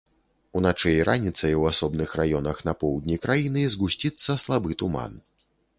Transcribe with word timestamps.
Уначы 0.61 0.93
і 0.99 1.03
раніцай 1.09 1.53
у 1.63 1.67
асобных 1.73 2.15
раёнах 2.23 2.65
на 2.69 2.73
поўдні 2.85 3.21
краіны 3.27 3.61
згусціцца 3.77 4.43
слабы 4.47 4.69
туман. 4.83 5.13